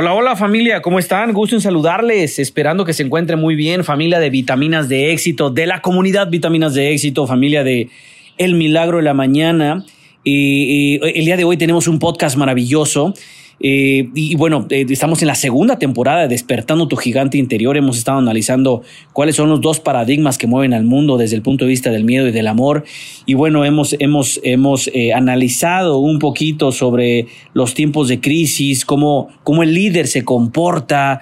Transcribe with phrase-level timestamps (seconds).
[0.00, 1.32] Hola, hola familia, ¿cómo están?
[1.32, 5.66] Gusto en saludarles, esperando que se encuentren muy bien, familia de Vitaminas de Éxito, de
[5.66, 7.88] la comunidad Vitaminas de Éxito, familia de
[8.36, 9.84] El Milagro de la Mañana.
[10.22, 13.12] Y, el día de hoy tenemos un podcast maravilloso
[13.60, 17.76] eh, y, bueno, eh, estamos en la segunda temporada de Despertando tu Gigante Interior.
[17.76, 21.64] Hemos estado analizando cuáles son los dos paradigmas que mueven al mundo desde el punto
[21.64, 22.84] de vista del miedo y del amor.
[23.26, 29.28] Y bueno, hemos, hemos, hemos eh, analizado un poquito sobre los tiempos de crisis, cómo,
[29.42, 31.20] cómo el líder se comporta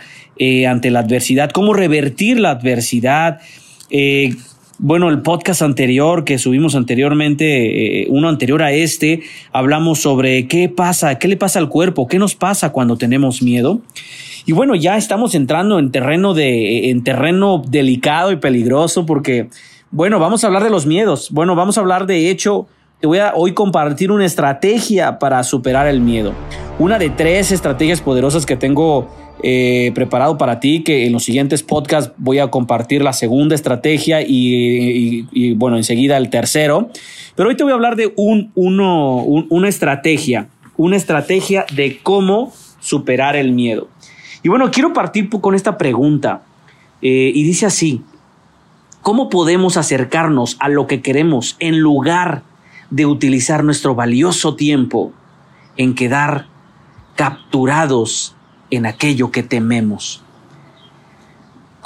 [0.69, 3.39] ante la adversidad, cómo revertir la adversidad.
[4.79, 10.69] Bueno, el podcast anterior que subimos anteriormente, eh, uno anterior a este, hablamos sobre qué
[10.69, 13.81] pasa, qué le pasa al cuerpo, qué nos pasa cuando tenemos miedo.
[14.45, 19.49] Y bueno, ya estamos entrando en terreno de, en terreno delicado y peligroso porque,
[19.91, 21.31] bueno, vamos a hablar de los miedos.
[21.31, 22.67] Bueno, vamos a hablar de hecho,
[23.01, 26.35] te voy a hoy compartir una estrategia para superar el miedo.
[26.79, 29.09] Una de tres estrategias poderosas que tengo
[29.43, 34.23] eh, preparado para ti, que en los siguientes podcasts voy a compartir la segunda estrategia
[34.23, 36.91] y, bueno, enseguida el tercero.
[37.35, 43.53] Pero hoy te voy a hablar de una estrategia, una estrategia de cómo superar el
[43.53, 43.89] miedo.
[44.43, 46.43] Y bueno, quiero partir con esta pregunta.
[47.03, 48.03] Eh, y dice así,
[49.03, 52.43] ¿cómo podemos acercarnos a lo que queremos en lugar
[52.91, 55.13] de utilizar nuestro valioso tiempo
[55.77, 56.47] en quedar
[57.17, 58.36] capturados
[58.71, 60.23] en aquello que tememos.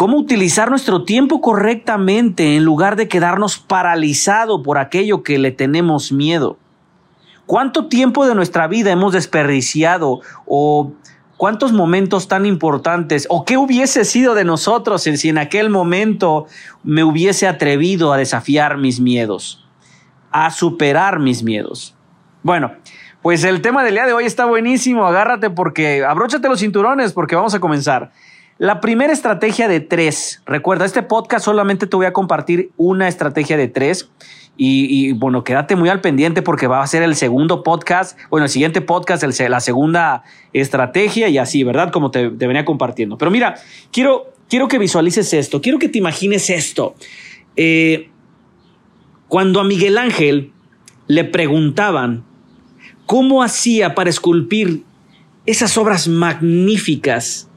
[0.00, 6.10] ¿Cómo utilizar nuestro tiempo correctamente en lugar de quedarnos paralizado por aquello que le tenemos
[6.10, 6.56] miedo?
[7.44, 10.92] ¿Cuánto tiempo de nuestra vida hemos desperdiciado o
[11.36, 16.46] cuántos momentos tan importantes o qué hubiese sido de nosotros si en aquel momento
[16.82, 19.66] me hubiese atrevido a desafiar mis miedos,
[20.30, 21.94] a superar mis miedos?
[22.42, 22.72] Bueno,
[23.22, 25.06] pues el tema del día de hoy está buenísimo.
[25.06, 28.12] Agárrate porque abróchate los cinturones porque vamos a comenzar.
[28.58, 30.42] La primera estrategia de tres.
[30.46, 34.10] Recuerda, este podcast solamente te voy a compartir una estrategia de tres.
[34.62, 38.50] Y, bueno, quédate muy al pendiente porque va a ser el segundo podcast, bueno, el
[38.50, 41.90] siguiente podcast, la segunda estrategia y así, ¿verdad?
[41.90, 43.16] Como te, venía compartiendo.
[43.16, 43.54] Pero mira,
[43.90, 46.94] quiero, quiero que visualices esto, quiero que te imagines esto.
[47.56, 48.10] Eh,
[49.28, 50.52] cuando a Miguel Ángel
[51.06, 52.24] le preguntaban
[53.10, 54.84] cómo hacía para esculpir
[55.44, 57.48] esas obras magníficas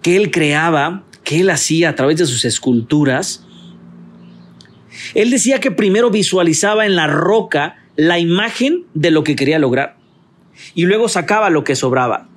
[0.00, 3.44] que él creaba, que él hacía a través de sus esculturas.
[5.16, 9.96] Él decía que primero visualizaba en la roca la imagen de lo que quería lograr
[10.76, 12.28] y luego sacaba lo que sobraba.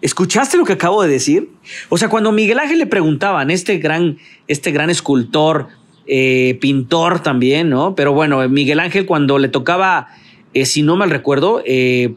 [0.00, 1.50] ¿Escuchaste lo que acabo de decir?
[1.90, 4.16] O sea, cuando Miguel Ángel le preguntaban, este gran,
[4.48, 5.68] este gran escultor,
[6.12, 7.94] eh, pintor también, ¿no?
[7.94, 10.08] Pero bueno, Miguel Ángel cuando le tocaba,
[10.54, 12.16] eh, si no mal recuerdo, eh,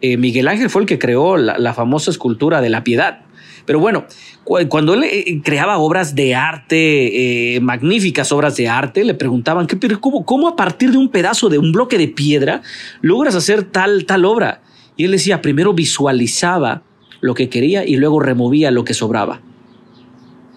[0.00, 3.26] Miguel Ángel fue el que creó la, famosa escultura de la piedad.
[3.66, 4.06] Pero bueno,
[4.44, 10.48] cuando él creaba obras de arte, magníficas obras de arte, le preguntaban, ¿qué, cómo, ¿cómo,
[10.48, 12.62] a partir de un pedazo de un bloque de piedra
[13.02, 14.62] logras hacer tal, tal obra?
[14.96, 16.84] Y él decía, primero visualizaba
[17.20, 19.42] lo que quería y luego removía lo que sobraba.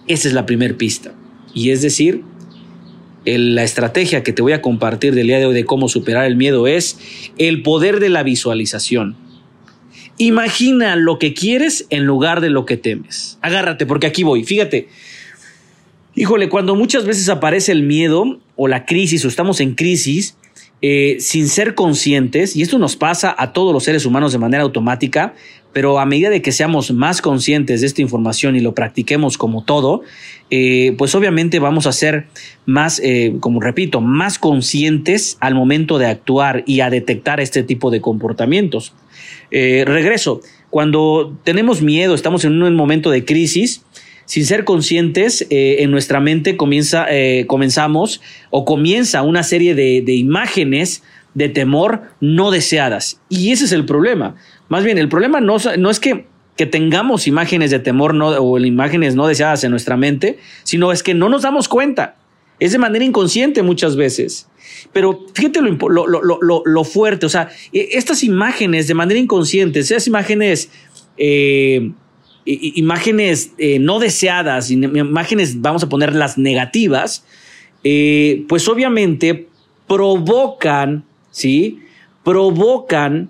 [0.06, 1.12] Esa es la primera pista.
[1.52, 2.22] Y es decir,
[3.24, 6.36] la estrategia que te voy a compartir del día de hoy de cómo superar el
[6.36, 6.98] miedo es
[7.38, 9.16] el poder de la visualización.
[10.16, 13.38] Imagina lo que quieres en lugar de lo que temes.
[13.40, 14.44] Agárrate, porque aquí voy.
[14.44, 14.88] Fíjate.
[16.14, 20.36] Híjole, cuando muchas veces aparece el miedo o la crisis o estamos en crisis,
[20.82, 24.62] eh, sin ser conscientes, y esto nos pasa a todos los seres humanos de manera
[24.62, 25.34] automática,
[25.72, 29.64] pero a medida de que seamos más conscientes de esta información y lo practiquemos como
[29.64, 30.02] todo,
[30.50, 32.26] eh, pues obviamente vamos a ser
[32.66, 37.90] más, eh, como repito, más conscientes al momento de actuar y a detectar este tipo
[37.90, 38.94] de comportamientos.
[39.50, 40.40] regreso,
[40.70, 43.82] cuando tenemos miedo, estamos en un momento de crisis,
[44.30, 48.20] sin ser conscientes, eh, en nuestra mente comienza, eh, comenzamos
[48.50, 51.02] o comienza una serie de, imágenes
[51.34, 53.20] de temor no deseadas.
[53.28, 54.36] Y ese es el problema.
[54.68, 58.58] Más bien, el problema no, no es que, que, tengamos imágenes de temor no, o
[58.58, 62.16] imágenes no deseadas en nuestra mente, sino es que no nos damos cuenta.
[62.58, 64.48] Es de manera inconsciente muchas veces.
[64.92, 70.06] Pero fíjate lo, lo, lo fuerte, o sea, e, estas imágenes de manera inconsciente, esas
[70.06, 70.70] imágenes
[71.16, 71.92] eh,
[72.46, 77.24] imágenes eh, no deseadas, imágenes, vamos a poner las negativas,
[77.84, 79.48] eh, pues obviamente
[79.86, 81.04] provocan,
[82.24, 83.28] Provocan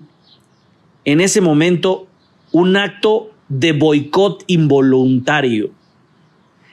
[1.05, 2.07] en ese momento
[2.51, 5.71] un acto de boicot involuntario.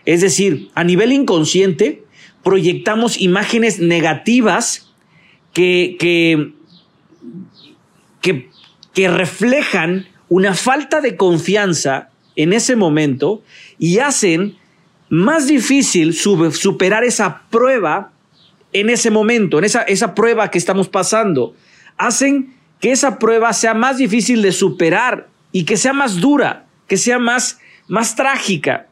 [0.05, 2.05] Es decir, a nivel inconsciente,
[2.43, 4.93] proyectamos imágenes negativas
[5.53, 6.53] que, que
[8.99, 13.45] que reflejan una falta de confianza en ese momento
[13.79, 14.57] y hacen
[15.09, 18.11] más difícil superar esa prueba
[18.73, 21.55] en ese momento, en esa, esa prueba que estamos pasando.
[21.97, 26.97] Hacen que esa prueba sea más difícil de superar y que sea más dura, que
[26.97, 28.87] sea más, más trágica.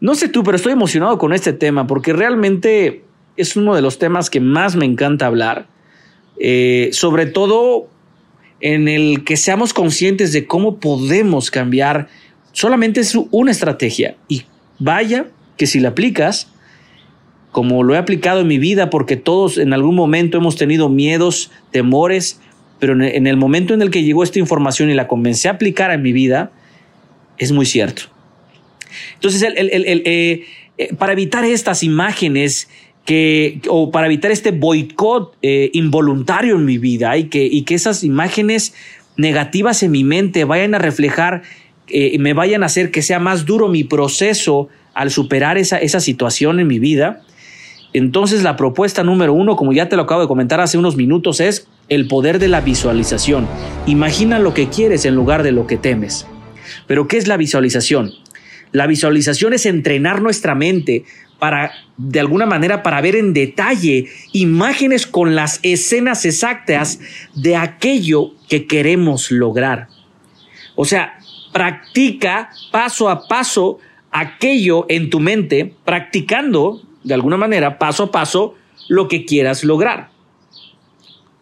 [0.00, 3.04] No sé tú, pero estoy emocionado con este tema porque realmente
[3.36, 5.66] es uno de los temas que más me encanta hablar,
[6.38, 7.88] eh, sobre todo
[8.60, 12.08] en el que seamos conscientes de cómo podemos cambiar.
[12.52, 14.44] Solamente es una estrategia y
[14.78, 15.26] vaya
[15.56, 16.50] que si la aplicas,
[17.54, 21.52] como lo he aplicado en mi vida, porque todos en algún momento hemos tenido miedos,
[21.70, 22.40] temores,
[22.80, 25.92] pero en el momento en el que llegó esta información y la comencé a aplicar
[25.92, 26.50] en mi vida,
[27.38, 28.02] es muy cierto.
[29.14, 30.44] Entonces, eh,
[30.76, 32.68] eh, para evitar estas imágenes
[33.68, 38.74] o para evitar este boicot eh, involuntario en mi vida y que, esas imágenes
[39.16, 41.42] negativas en mi mente vayan a reflejar,
[42.18, 46.58] me vayan a hacer que sea más duro mi proceso al superar esa, esa situación
[46.58, 47.22] en mi vida.
[47.94, 51.40] Entonces la propuesta número uno, como ya te lo acabo de comentar hace unos minutos,
[51.40, 53.46] es el poder de la visualización.
[53.86, 56.26] Imagina lo que quieres en lugar de lo que temes.
[56.86, 58.12] Pero ¿qué es la visualización?
[58.72, 61.04] La visualización es entrenar nuestra mente
[61.38, 66.98] para, de alguna manera, para ver en detalle imágenes con las escenas exactas
[67.36, 69.86] de aquello que queremos lograr.
[70.74, 71.18] O sea,
[71.52, 73.78] practica paso a paso
[74.10, 78.54] aquello en tu mente, practicando, de alguna manera, paso a paso,
[78.88, 80.10] lo que quieras lograr.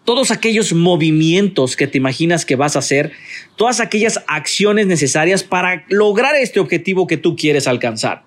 [0.05, 3.13] Todos aquellos movimientos que te imaginas que vas a hacer,
[3.57, 8.25] todas aquellas acciones necesarias para lograr este objetivo que tú quieres alcanzar.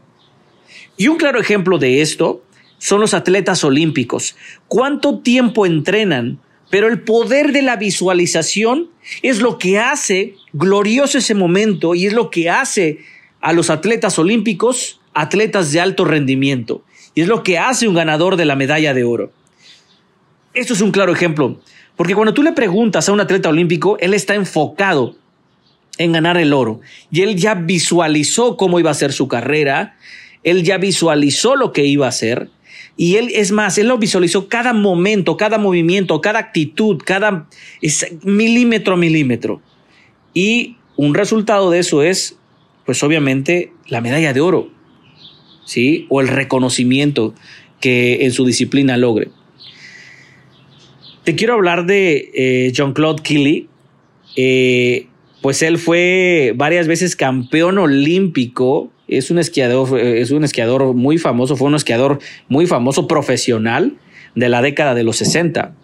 [0.98, 2.44] Y un claro ejemplo de esto
[2.78, 4.38] son los atletas olímpicos.
[4.70, 6.40] ¿Cuánto tiempo entrenan?
[6.70, 8.90] Pero el poder de la visualización
[9.22, 13.00] es lo que hace glorioso ese momento y es lo que hace
[13.42, 16.84] a los atletas olímpicos atletas de alto rendimiento.
[17.16, 19.32] Y es lo que hace un ganador de la medalla de oro.
[20.54, 21.60] Esto es un claro ejemplo,
[21.96, 25.16] porque cuando tú le preguntas a un atleta olímpico, él está enfocado
[25.98, 29.98] en ganar el oro y él ya visualizó cómo iba a ser su carrera,
[30.44, 32.50] él ya visualizó lo que iba a hacer
[32.98, 37.48] y él, es más, él lo visualizó cada momento, cada movimiento, cada actitud, cada
[38.24, 39.62] milímetro a milímetro.
[40.34, 42.38] Y un resultado de eso es,
[42.86, 44.70] pues obviamente, la medalla de oro,
[45.66, 46.06] ¿sí?
[46.10, 47.34] O el reconocimiento
[47.82, 49.30] que en su disciplina logre.
[51.24, 53.68] Te quiero hablar de eh, Jean-Claude Killy.
[54.38, 55.08] Eh,
[55.42, 61.56] pues él fue varias veces campeón olímpico es un esquiador, es un esquiador muy famoso,
[61.56, 63.98] fue un esquiador muy famoso profesional
[64.34, 65.76] de la década de los 60.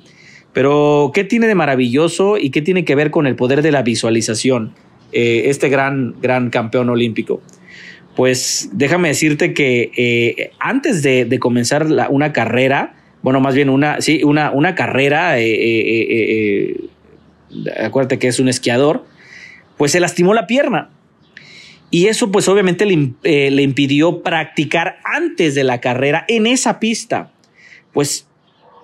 [0.54, 3.84] Pero, ¿qué tiene de maravilloso y qué tiene que ver con el poder de la
[3.84, 4.74] visualización?
[5.14, 7.42] Eh, este gran, gran campeón olímpico.
[8.16, 14.24] Pues déjame decirte que eh, antes de, comenzar una carrera, bueno, más bien una, sí,
[14.24, 16.76] una, una carrera, eh,
[17.84, 19.06] acuérdate que es un esquiador,
[19.78, 20.90] pues se lastimó la pierna
[21.92, 22.86] y eso pues obviamente
[23.24, 27.34] eh, le, impidió practicar antes de la carrera en esa pista.
[27.92, 28.28] Pues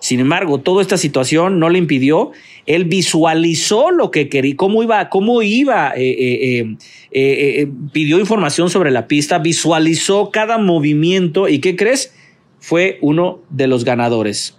[0.02, 2.32] sin embargo, toda esta situación no le impidió.
[2.68, 6.76] Él visualizó lo que quería, cómo iba, cómo iba, eh,
[7.12, 12.14] eh, pidió información sobre la pista, visualizó cada movimiento y ¿qué crees?
[12.60, 14.58] Fue uno de los ganadores.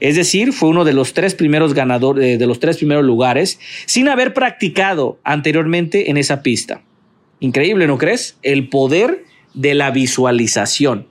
[0.00, 4.08] Es decir, fue uno de los tres primeros ganadores, de los tres primeros lugares, sin
[4.08, 6.82] haber practicado anteriormente en esa pista.
[7.40, 8.36] Increíble, ¿no crees?
[8.42, 11.06] El poder de la visualización.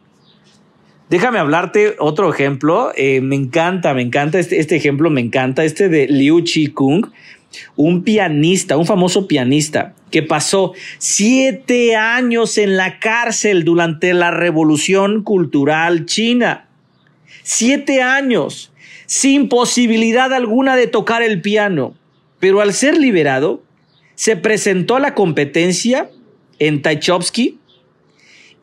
[1.13, 2.91] Déjame hablarte otro ejemplo.
[2.96, 7.05] Eh, me encanta, me encanta este, este, ejemplo, me encanta este de Liu Chi Kung,
[7.75, 15.22] un pianista, un famoso pianista que pasó siete años en la cárcel durante la revolución
[15.22, 16.67] cultural china.
[17.43, 18.74] Siete años,
[19.05, 21.93] sin posibilidad alguna de tocar el piano.
[22.39, 23.62] Pero al ser liberado,
[24.15, 26.10] se presentó a la competencia
[26.58, 27.60] en Tchaikovsky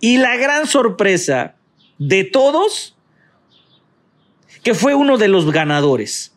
[0.00, 1.54] y la gran sorpresa
[2.00, 2.96] de todos,
[4.64, 6.32] que fue uno de los ganadores.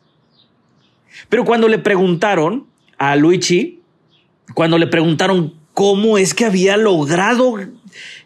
[1.30, 2.68] Pero cuando le preguntaron
[2.98, 3.80] a Luigi,
[4.54, 7.70] cuando le preguntaron cómo es que había logrado eh,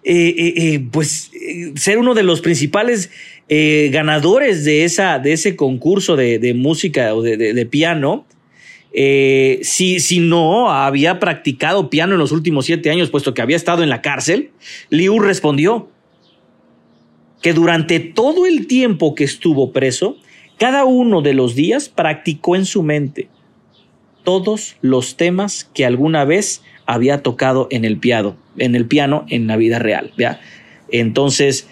[0.03, 1.31] eh, eh, pues
[1.75, 3.11] ser uno de los principales
[3.49, 8.25] ganadores de, esa, de ese concurso de, música o de piano,
[8.91, 13.83] si, si no había practicado piano en los últimos siete años, puesto que había estado
[13.83, 14.49] en la cárcel,
[14.89, 15.89] Liu respondió
[17.41, 20.17] que durante todo el tiempo que estuvo preso,
[20.57, 23.29] cada uno de los días practicó en su mente.
[24.23, 29.47] todos los temas que alguna vez había tocado en el piano, en el piano en
[29.47, 30.11] la vida real.
[30.91, 31.69] Entonces,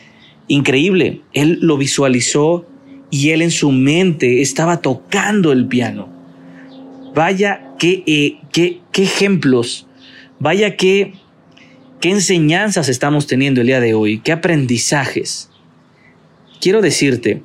[0.48, 2.66] increíble, él lo visualizó
[3.12, 6.08] y él en su mente estaba tocando el piano.
[7.14, 9.86] Vaya qué, eh, qué, ejemplos,
[10.40, 11.14] vaya qué
[12.04, 15.50] enseñanzas estamos teniendo el día de hoy, qué aprendizajes.
[16.66, 17.44] Quiero decirte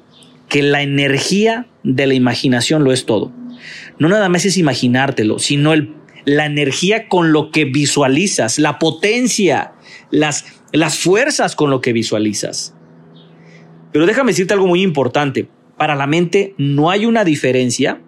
[0.49, 3.31] que la energía de la imaginación lo es todo.
[3.99, 5.93] No nada más es imaginártelo, sino el,
[6.25, 9.73] la energía con lo que visualizas, la potencia,
[10.11, 12.75] las, las fuerzas con lo que visualizas.
[13.93, 15.49] Pero déjame decirte algo muy importante.
[15.77, 18.01] Para la mente no hay una diferencia.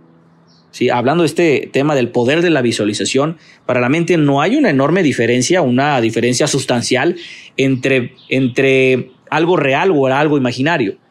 [0.71, 0.88] ¿sí?
[0.88, 4.71] Hablando de este tema del poder de la visualización, para la mente no hay una
[4.71, 7.16] enorme diferencia, una diferencia sustancial
[7.59, 11.01] entre, entre algo real o algo imaginario.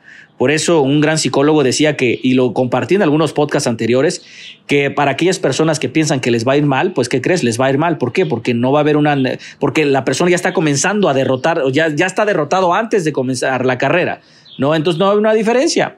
[0.42, 4.24] Por eso un gran psicólogo decía que, y lo compartí en algunos podcasts anteriores,
[4.66, 7.44] que para aquellas personas que piensan que les va a ir mal, pues ¿qué crees?
[7.44, 8.00] Les va a ir mal.
[8.00, 8.26] ¿Por qué?
[8.26, 9.16] Porque no va a haber una,
[9.60, 13.68] porque la persona ya está comenzando a derrotar, ya, ya está derrotado antes de comenzar
[13.68, 14.22] la carrera,
[14.58, 14.74] ¿no?
[14.74, 15.98] Entonces no hay una diferencia.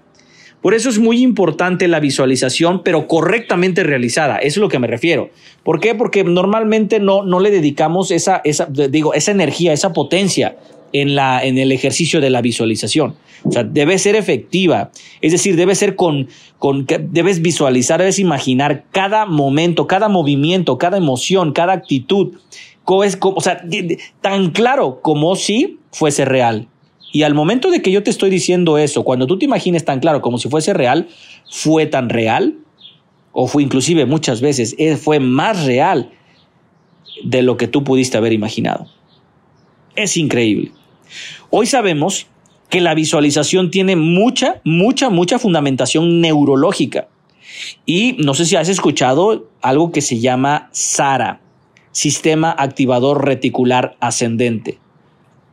[0.62, 4.40] Por eso es muy importante la visualización, pero correctamente realizada.
[4.40, 5.30] Eso es lo que me refiero.
[5.64, 5.96] ¿Por qué?
[5.96, 10.58] Porque normalmente no, no le dedicamos esa, esa, digo, esa energía, esa potencia
[10.94, 13.16] en, la, en el ejercicio de la visualización.
[13.44, 14.92] O sea, debe ser efectiva.
[15.22, 20.98] Es decir, debe ser con, con, debes visualizar, debes imaginar cada momento, cada movimiento, cada
[20.98, 22.38] emoción, cada actitud.
[22.86, 23.62] O sea,
[24.22, 26.68] tan claro como si fuese real.
[27.12, 30.00] Y al momento de que yo te estoy diciendo eso, cuando tú te imagines tan
[30.00, 31.08] claro como si fuese real,
[31.50, 32.58] fue tan real,
[33.32, 36.12] o fue inclusive muchas veces, eh, fue más real
[37.24, 38.88] de lo que tú pudiste haber imaginado.
[39.96, 40.72] Es increíble.
[41.50, 42.28] Hoy sabemos
[42.70, 47.08] que la visualización tiene mucha, mucha, mucha fundamentación neurológica.
[47.86, 51.40] Y no sé si has escuchado algo que se llama SARA,
[51.92, 54.80] Sistema Activador Reticular Ascendente.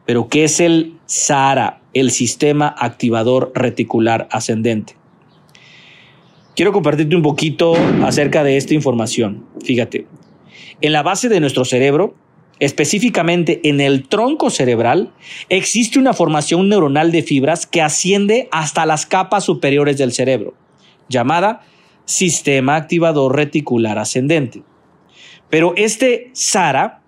[0.07, 4.97] Pero ¿qué es el SARA, el Sistema Activador Reticular Ascendente?
[6.57, 7.75] Quiero compartirte un poquito
[8.05, 9.45] acerca de esta información.
[9.63, 10.07] Fíjate,
[10.81, 12.15] en la base de nuestro cerebro
[12.61, 15.13] específicamente en el tronco cerebral,
[15.49, 20.55] existe una formación neuronal de fibras que asciende hasta las capas superiores del cerebro,
[21.09, 21.63] llamada
[22.05, 24.63] sistema activador reticular ascendente.
[25.49, 27.03] Pero este SARA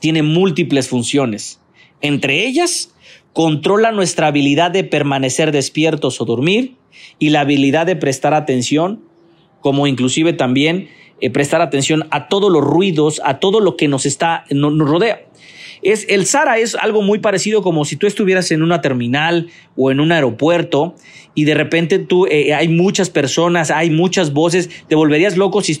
[0.00, 1.60] tiene múltiples funciones.
[2.00, 2.94] Entre ellas,
[3.32, 6.76] controla nuestra habilidad de permanecer despiertos o dormir
[7.18, 9.02] y la habilidad de prestar atención,
[9.60, 10.88] como inclusive también
[11.20, 15.22] eh, prestar atención a todos los ruidos, a todo lo que nos está, nos, rodea.
[15.82, 19.90] Es, el SARA es algo muy parecido como si tú estuvieras en una terminal o
[19.90, 20.94] en un aeropuerto
[21.34, 25.74] y de repente tú eh, hay muchas personas, hay muchas voces, te volverías loco si,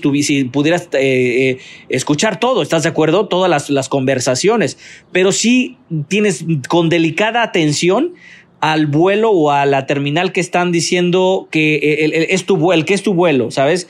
[0.52, 3.26] pudieras eh, escuchar todo, ¿estás de acuerdo?
[3.26, 4.78] Todas las, las conversaciones,
[5.12, 5.76] pero si
[6.08, 8.14] tienes con delicada atención
[8.60, 13.02] al vuelo o a la terminal que están diciendo que es tu, el que es
[13.02, 13.88] tu vuelo, ¿sabes?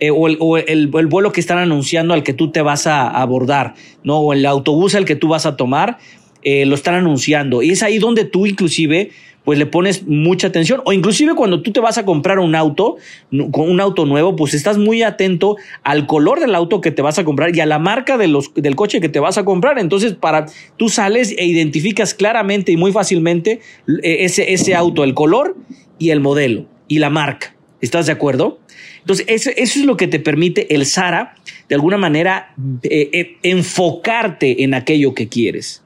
[0.00, 4.18] Eh, o, el, vuelo que están anunciando al que tú te vas a abordar, ¿no?
[4.18, 5.98] O el autobús al que tú vas a tomar,
[6.42, 7.62] eh, lo están anunciando.
[7.62, 9.10] Y es ahí donde tú inclusive
[9.44, 10.80] pues le pones mucha atención.
[10.84, 12.96] O inclusive cuando tú te vas a comprar un auto,
[13.30, 17.24] un auto nuevo, pues estás muy atento al color del auto que te vas a
[17.24, 19.78] comprar y a la marca de los, del coche que te vas a comprar.
[19.78, 23.60] Entonces, para tú sales e identificas claramente y muy fácilmente
[24.02, 25.56] eh, ese, ese auto, el color
[25.98, 27.54] y el modelo y la marca.
[27.80, 28.60] ¿Estás de acuerdo?
[29.00, 31.34] Entonces, eso, es lo que te permite el SARA,
[31.68, 35.82] de alguna manera, eh, eh, enfocarte en aquello que quieres.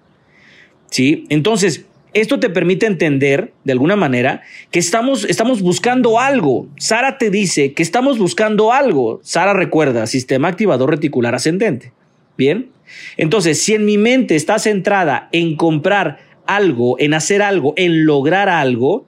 [0.90, 1.25] ¿Sí?
[1.28, 6.68] Entonces, esto te permite entender, de alguna manera, que estamos, estamos buscando algo.
[6.78, 9.21] Sara te dice que estamos buscando algo.
[9.25, 11.92] Sara recuerda, sistema activador reticular ascendente.
[12.38, 12.71] Bien.
[13.16, 18.49] Entonces, si en mi mente está centrada en comprar algo, en hacer algo, en lograr
[18.49, 19.06] algo,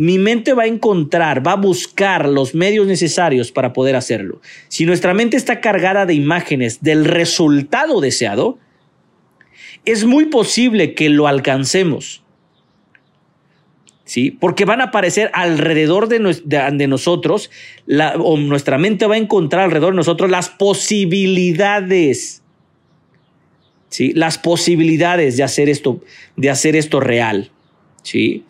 [0.00, 4.40] mi mente va a encontrar, va a buscar los medios necesarios para poder hacerlo.
[4.68, 8.58] Si nuestra mente está cargada de imágenes del resultado deseado,
[9.84, 12.22] es muy posible que lo alcancemos.
[14.04, 14.30] ¿Sí?
[14.30, 16.18] Porque van a aparecer alrededor de,
[16.88, 17.50] nosotros,
[18.20, 22.42] o nuestra mente va a encontrar alrededor de nosotros las posibilidades.
[23.90, 24.14] ¿Sí?
[24.14, 26.00] Las posibilidades de hacer esto,
[26.36, 27.50] de hacer esto real.
[28.02, 28.46] ¿Sí?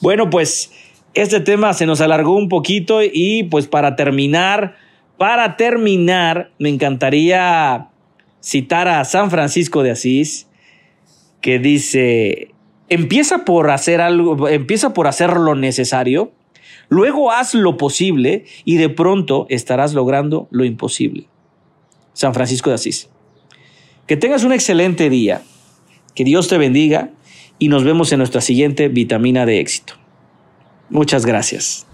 [0.00, 0.70] Bueno, pues
[1.14, 4.76] este tema se nos alargó un poquito y pues para terminar,
[5.16, 7.88] para terminar, me encantaría
[8.40, 10.48] citar a San Francisco de Asís,
[11.40, 12.52] que dice,
[12.88, 16.32] empieza por hacer algo, empieza por hacer lo necesario,
[16.88, 21.26] luego haz lo posible y de pronto estarás logrando lo imposible.
[22.12, 23.08] San Francisco de Asís.
[24.06, 25.42] Que tengas un excelente día,
[26.14, 27.10] que Dios te bendiga
[27.58, 29.94] y nos vemos en nuestra siguiente vitamina de éxito.
[30.90, 31.87] Muchas gracias.